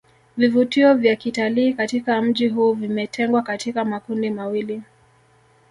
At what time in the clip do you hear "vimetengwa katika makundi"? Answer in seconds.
2.73-4.29